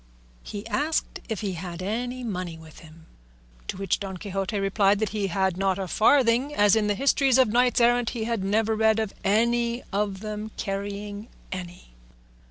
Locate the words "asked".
0.65-1.19